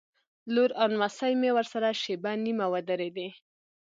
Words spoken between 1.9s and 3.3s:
شېبه نیمه ودرېدې.